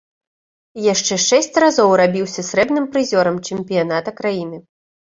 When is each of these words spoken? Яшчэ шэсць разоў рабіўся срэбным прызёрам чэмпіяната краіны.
Яшчэ 0.93 1.17
шэсць 1.27 1.59
разоў 1.65 1.93
рабіўся 2.03 2.41
срэбным 2.51 2.85
прызёрам 2.97 3.43
чэмпіяната 3.47 4.19
краіны. 4.23 4.57